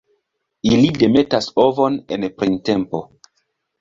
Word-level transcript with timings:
Ili 0.69 0.87
demetas 1.03 1.49
ovon 1.65 1.99
en 2.17 2.27
printempo. 2.41 3.03